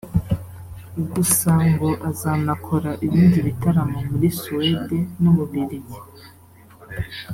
[1.13, 5.99] gusa ngo azanakora ibindi bitaramo muri Suwede n’ u Bubiligi